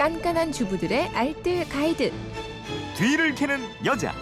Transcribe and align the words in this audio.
깐깐한 0.00 0.50
주부들의 0.50 1.08
알뜰 1.08 1.68
가이드. 1.68 2.10
뒤를 2.96 3.34
캐는 3.34 3.60
여자. 3.84 4.14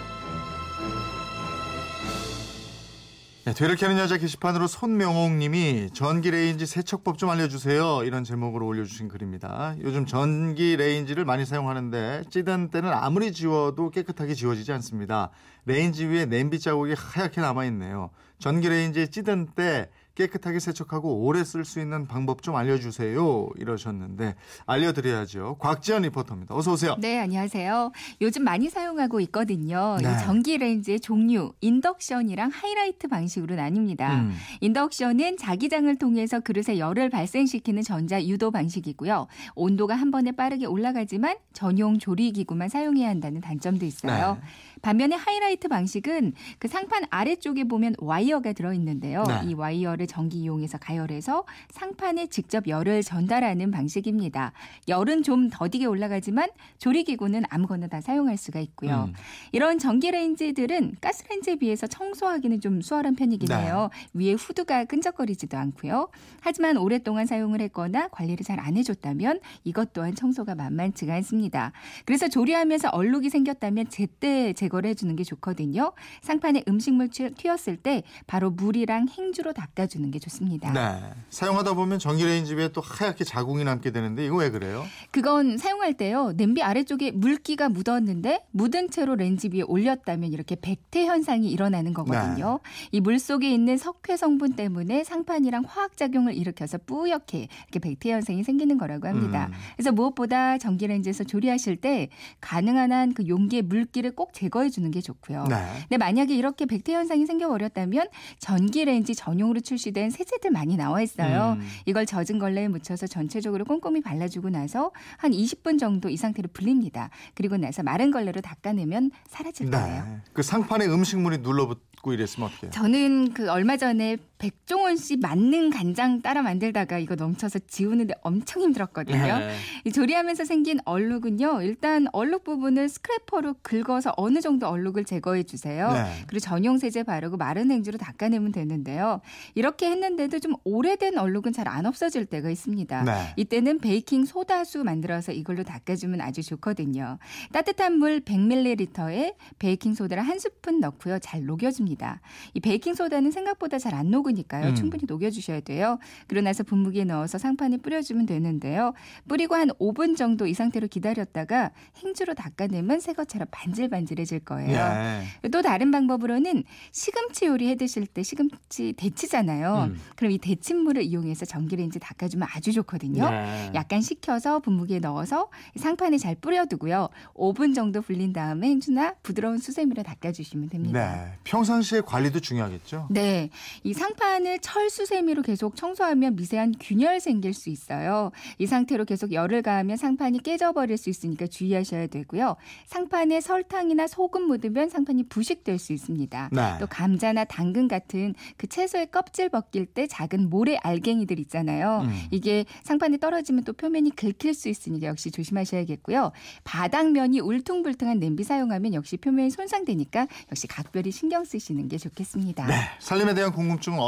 네, 3.45 3.54
뒤를 3.54 3.77
캐는 3.77 3.96
여자 3.96 4.19
게시판으로 4.19 4.67
손명옥님이 4.67 5.91
전기 5.95 6.33
레인지 6.33 6.67
세척법 6.67 7.17
좀 7.17 7.30
알려주세요 7.30 8.03
이런 8.03 8.25
제목으로 8.25 8.67
올려주신 8.67 9.07
글입니다. 9.07 9.77
요즘 9.80 10.04
전기 10.04 10.77
레인지를 10.77 11.25
많이 11.25 11.46
사용하는데 11.46 12.25
찌든 12.29 12.71
때는 12.71 12.93
아무리 12.93 13.31
지워도 13.31 13.90
깨끗하게 13.90 14.35
지워지지 14.35 14.72
않습니다. 14.72 15.31
레인지 15.64 16.07
위에 16.07 16.26
냄비 16.26 16.58
자국이 16.58 16.95
하얗게 16.99 17.40
남아 17.40 17.67
있네요. 17.67 18.11
전기 18.40 18.68
레인지 18.68 19.13
찌든 19.13 19.46
때 19.54 19.89
깨끗하게 20.19 20.59
세척하고 20.59 21.25
오래 21.25 21.45
쓸 21.45 21.64
수 21.64 21.79
있는 21.79 22.09
방법 22.09 22.43
좀 22.43 22.57
알려주세요. 22.57 23.50
이러셨는데 23.57 24.35
알려드려야죠. 24.67 25.57
곽지연 25.61 26.03
리포터입니다. 26.03 26.57
어서 26.57 26.72
오세요. 26.72 26.96
네, 26.99 27.21
안녕하세요. 27.21 27.93
요즘 28.21 28.43
많이 28.43 28.68
사용하고 28.68 29.21
있거든요. 29.21 29.96
네. 30.03 30.11
이 30.11 30.25
전기 30.25 30.58
레인지의 30.58 30.99
종류, 31.00 31.53
인덕션이랑 31.61 32.50
하이라이트 32.53 33.06
방식으로 33.06 33.55
나뉩니다. 33.55 34.11
음. 34.11 34.34
인덕션은 34.61 35.36
자기장을 35.36 35.94
통해서 35.98 36.41
그릇에 36.41 36.78
열을 36.78 37.11
발생시키는 37.11 37.83
전자 37.83 38.20
유도 38.25 38.50
방식이고요. 38.50 39.28
온도가 39.55 39.94
한 39.94 40.11
번에 40.11 40.33
빠르게 40.33 40.66
올라가지만 40.66 41.36
전용 41.53 41.98
조리기구만 42.00 42.69
사용해야 42.69 43.08
한다는 43.08 43.41
단점도 43.41 43.86
있어요. 43.86 44.39
네. 44.41 44.48
반면에 44.83 45.16
하이라이트 45.16 45.69
방식은 45.69 46.33
그 46.58 46.69
상판 46.69 47.05
아래쪽에 47.11 47.64
보면 47.64 47.94
와이어가 47.98 48.53
들어 48.53 48.72
있는데요. 48.75 49.25
네. 49.25 49.41
이 49.44 49.55
와이어를 49.55 50.08
전기 50.08 50.39
이용해서 50.39 50.78
가열해서 50.78 51.44
상판에 51.70 52.27
직접 52.27 52.66
열을 52.66 53.03
전달하는 53.03 53.70
방식입니다. 53.70 54.53
열은 54.89 55.22
좀 55.22 55.48
더디게 55.50 55.84
올라가지만 55.86 56.48
조리기구는 56.78 57.44
아무거나 57.48 57.86
다 57.86 58.00
사용할 58.00 58.36
수가 58.36 58.60
있고요. 58.60 59.05
음. 59.08 59.14
이런 59.52 59.78
전기 59.78 60.10
레인지들은 60.10 60.96
가스레인지에 61.00 61.56
비해서 61.56 61.86
청소하기는 61.86 62.60
좀 62.60 62.80
수월한 62.80 63.14
편이긴 63.14 63.48
네. 63.48 63.55
해요. 63.66 63.91
위에 64.14 64.33
후드가 64.33 64.86
끈적거리지도 64.86 65.56
않고요. 65.56 66.08
하지만 66.40 66.77
오랫동안 66.77 67.27
사용을 67.27 67.61
했거나 67.61 68.08
관리를 68.08 68.44
잘 68.44 68.58
안 68.58 68.77
해줬다면 68.77 69.38
이것 69.62 69.92
또한 69.92 70.14
청소가 70.16 70.55
만만치가 70.56 71.14
않습니다. 71.14 71.70
그래서 72.05 72.28
조리하면서 72.28 72.88
얼룩이 72.88 73.30
생겼다면 73.30 73.88
제때 73.88 74.52
제거를 74.52 74.90
해주는 74.90 75.14
게 75.14 75.22
좋거든요. 75.22 75.92
상판에 76.22 76.64
음식물 76.66 77.08
튀- 77.08 77.30
튀었을 77.34 77.77
때 77.77 78.02
바로 78.27 78.50
물이랑 78.50 79.06
행주로 79.08 79.52
닦아주 79.52 79.97
는 80.00 80.10
게 80.10 80.18
좋습니다. 80.18 80.72
네. 80.72 81.00
사용하다 81.30 81.74
보면 81.74 81.98
전기 81.98 82.24
레인지 82.24 82.54
위에 82.54 82.68
또 82.72 82.80
하얗게 82.80 83.24
자국이 83.24 83.64
남게 83.64 83.91
되는데 83.91 84.24
이거 84.24 84.36
왜 84.36 84.50
그래요? 84.50 84.84
그건 85.10 85.58
사용할 85.58 85.94
때요. 85.94 86.32
냄비 86.36 86.62
아래쪽에 86.62 87.10
물기가 87.10 87.68
묻었는데 87.68 88.44
묻은 88.52 88.90
채로 88.90 89.16
렌지 89.16 89.48
위에 89.52 89.62
올렸다면 89.62 90.32
이렇게 90.32 90.56
백태 90.60 91.06
현상이 91.06 91.50
일어나는 91.50 91.92
거거든요. 91.94 92.60
이 92.92 92.99
물 92.99 93.19
속에 93.18 93.50
있는 93.52 93.77
석회 93.77 94.16
성분 94.16 94.55
때문에 94.55 95.05
상판이랑 95.05 95.64
화학 95.66 95.96
작용을 95.96 96.34
일으켜서 96.34 96.78
뿌옇게 96.78 97.48
이렇게 97.64 97.78
백태 97.80 98.12
현상이 98.12 98.44
생기는 98.44 98.78
거라고 98.78 99.08
합니다. 99.08 99.48
음. 99.50 99.55
그래서 99.77 99.92
무엇보다 99.92 100.58
전기 100.58 100.86
레인지에서 100.86 101.24
조리하실 101.24 101.77
때 101.77 102.08
가능한 102.40 102.92
한 102.92 103.08
그 103.14 103.27
용기의 103.27 103.62
물기를 103.62 104.14
꼭 104.14 104.33
제거해 104.34 104.68
주는 104.70 104.90
게 104.90 105.00
좋고요. 105.00 105.44
네. 105.48 105.56
근데 105.83 105.96
만약에 105.96 106.34
이렇게 106.34 106.66
백태 106.66 106.92
현상이 106.94 107.24
생겨버렸다면 107.27 108.08
전기 108.38 108.84
레인지 108.84 109.14
전용으로 109.14 109.60
출 109.60 109.77
시된 109.78 110.10
세제들 110.10 110.50
많이 110.50 110.76
나와 110.76 111.00
있어요. 111.00 111.56
음. 111.58 111.66
이걸 111.86 112.04
젖은 112.04 112.38
걸레에 112.38 112.68
묻혀서 112.68 113.06
전체적으로 113.06 113.64
꼼꼼히 113.64 114.02
발라주고 114.02 114.50
나서 114.50 114.90
한 115.16 115.30
20분 115.30 115.78
정도 115.78 116.10
이 116.10 116.16
상태로 116.16 116.50
불립니다. 116.52 117.08
그리고 117.34 117.56
나서 117.56 117.82
마른 117.82 118.10
걸레로 118.10 118.40
닦아내면 118.40 119.10
사라질 119.28 119.70
거예요. 119.70 120.05
네. 120.05 120.18
그 120.33 120.42
상판에 120.42 120.86
음식물이 120.86 121.38
눌러붙고 121.38 122.12
이랬으면 122.12 122.48
어떡해요? 122.50 122.70
저는 122.72 123.33
그 123.33 123.50
얼마 123.50 123.77
전에 123.77 124.18
백종원 124.38 124.96
씨 124.96 125.16
만능 125.16 125.70
간장 125.70 126.22
따라 126.22 126.42
만들다가 126.42 126.98
이거 126.98 127.14
넘쳐서 127.14 127.60
지우는데 127.66 128.15
엄청 128.22 128.62
힘들었거든요. 128.62 129.38
네. 129.38 129.54
이 129.84 129.93
조리하면서 129.93 130.44
생긴 130.44 130.78
얼룩은요. 130.84 131.62
일단 131.62 132.06
얼룩 132.12 132.44
부분을 132.44 132.88
스크래퍼로 132.88 133.56
긁어서 133.62 134.12
어느 134.16 134.41
정도 134.41 134.69
얼룩을 134.69 135.04
제거해 135.04 135.43
주세요. 135.43 135.93
네. 135.93 136.25
그리고 136.26 136.41
전용 136.41 136.78
세제 136.78 137.03
바르고 137.03 137.37
마른 137.37 137.71
행주로 137.71 137.99
닦아내면 137.99 138.53
되는데요. 138.53 139.21
이렇게 139.54 139.91
했는데도 139.91 140.38
좀 140.38 140.55
오래된 140.65 141.19
얼룩은 141.19 141.53
잘 141.53 141.69
안 141.69 141.84
없어질 141.84 142.25
때가 142.25 142.49
있습니다. 142.49 143.05
네. 143.05 143.12
이때는 143.37 143.78
베이킹 143.81 144.25
소다수 144.25 144.84
만들어서 144.84 145.32
이걸로 145.32 145.65
닦아주면 145.65 146.20
아주 146.22 146.43
좋거든요. 146.43 147.19
따뜻한 147.53 147.99
물 147.99 148.20
100ml에 148.20 149.34
베이킹 149.59 149.94
소다를 149.94 150.22
한 150.22 150.38
스푼 150.38 150.81
넣고요. 150.81 151.19
잘 151.19 151.44
녹여줍니다. 151.44 152.20
이 152.55 152.60
베이킹 152.60 152.94
소다는 152.94 153.31
생각보다 153.32 153.78
잘 153.78 153.94
안 153.94 154.09
녹 154.09 154.28
으니까요. 154.28 154.69
음. 154.71 154.75
충분히 154.75 155.05
녹여주셔야 155.06 155.61
돼요. 155.61 155.99
그러고 156.27 156.44
나서 156.44 156.62
분무기에 156.62 157.05
넣어서 157.05 157.39
상판에 157.39 157.77
뿌려주면 157.78 158.27
되는데요. 158.27 158.94
뿌리고 159.28 159.55
한 159.55 159.69
5분 159.81 160.16
정도 160.16 160.47
이 160.47 160.55
상태로 160.55 160.89
기다렸다가 160.89 161.71
행주로 162.03 162.34
닦아내면 162.34 163.00
새 163.00 163.12
것처럼 163.12 163.47
반질반질해질 163.50 164.41
거예요. 164.41 164.88
네. 164.88 165.49
또 165.50 165.62
다른 165.62 165.91
방법으로는 165.91 166.65
시금치 166.93 167.47
요리 167.47 167.69
해 167.69 167.77
드실 167.77 168.06
때 168.06 168.22
시금치 168.22 168.94
데치잖아요. 168.97 169.91
음. 169.91 170.00
그럼 170.17 170.33
이 170.33 170.38
데친 170.38 170.78
물을 170.78 171.03
이용해서 171.03 171.44
전기레인지 171.44 171.99
닦아주면 171.99 172.49
아주 172.55 172.72
좋거든요. 172.72 173.28
네. 173.31 173.71
약간 173.75 174.00
식혀서 174.00 174.61
분무기에 174.61 175.00
넣어서 175.00 175.50
상판에 175.77 176.19
잘 176.19 176.34
뿌려두고요. 176.34 177.09
5분 177.34 177.75
정도 177.75 178.00
불린 178.03 178.33
다음에 178.33 178.69
행주나 178.69 179.15
부드러운 179.22 179.59
수세미로 179.59 180.03
닦아주시면 180.03 180.69
됩니다. 180.71 181.15
네. 181.15 181.33
평상시에 181.44 182.00
관리도 182.03 182.41
중요하겠죠? 182.41 183.09
네. 183.11 183.50
이 183.84 183.93
상 183.99 184.15
판을 184.19 184.59
철수세미로 184.59 185.43
계속 185.43 185.77
청소하면 185.77 186.37
미세한 186.37 186.75
균열 186.81 187.21
생길 187.21 187.55
수 187.55 187.71
있어요. 187.71 188.33
이 188.59 188.67
상태로 188.67 189.05
계속 189.05 189.33
열을 189.33 189.62
가하면 189.62 189.97
상판이 189.97 190.43
깨져버릴 190.43 190.97
수 190.97 191.09
있으니까 191.09 191.47
주의하셔야 191.47 192.09
되고요. 192.09 192.56
상판에 192.87 193.41
설탕이나 193.41 194.06
소금 194.09 194.43
묻으면 194.49 194.89
상판이 194.89 195.25
부식될 195.25 195.79
수 195.79 195.93
있습니다. 195.93 196.51
네. 196.53 196.62
또 196.81 196.87
감자나 196.87 197.45
당근 197.45 197.87
같은 197.89 198.34
그 198.56 198.67
채소의 198.67 199.11
껍질 199.11 199.49
벗길 199.49 199.87
때 199.87 200.06
작은 200.06 200.50
모래 200.50 200.77
알갱이들 200.83 201.39
있잖아요. 201.41 202.03
음. 202.05 202.27
이게 202.31 202.65
상판에 202.83 203.19
떨어지면 203.19 203.65
또 203.65 203.73
표면이 203.73 204.11
긁힐 204.17 204.55
수 204.55 204.69
있으니까 204.69 205.06
역시 205.06 205.31
조심하셔야겠고요. 205.31 206.33
바닥면이 206.65 207.41
울퉁불퉁한 207.41 208.19
냄비 208.19 208.43
사용하면 208.43 208.95
역시 208.95 209.17
표면이 209.17 209.50
손상되니까 209.50 210.27
역시 210.50 210.67
각별히 210.67 211.12
신경 211.12 211.45
쓰시는 211.45 211.89
게 211.89 211.99
좋겠습니다. 211.99 212.67
네. 212.67 212.75
살림에 212.99 213.35
대한 213.35 213.53
궁금증은 213.53 214.08